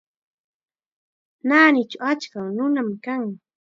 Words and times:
Naanichaw 1.47 2.03
achka 2.11 2.39
nunam 2.55 2.89
kan. 3.03 3.23